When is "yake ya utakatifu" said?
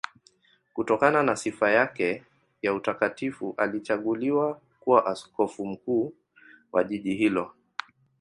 1.71-3.53